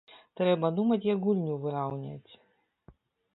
Трэба 0.39 0.71
думаць, 0.79 1.05
як 1.09 1.21
гульню 1.25 1.59
выраўняць. 1.67 2.31